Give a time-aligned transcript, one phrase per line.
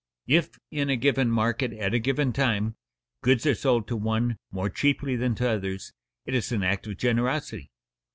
[0.25, 2.75] If, in a given market at a given time,
[3.21, 5.93] goods are sold to one more cheaply than to others,
[6.25, 7.69] it is an act of generosity.